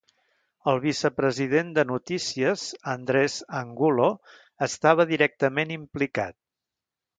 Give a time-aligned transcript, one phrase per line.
[0.71, 2.63] El vicepresident de Notícies,
[2.95, 4.09] Andres Angulo,
[4.71, 6.41] estava directament implicat.